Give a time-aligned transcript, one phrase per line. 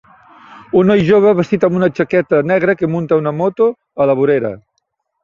[0.79, 3.69] Un noi jove vestit amb una jaqueta negra que munta una moto
[3.99, 4.53] a la vorera